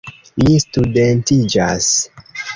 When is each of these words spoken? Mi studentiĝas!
Mi 0.45 0.55
studentiĝas! 0.63 1.93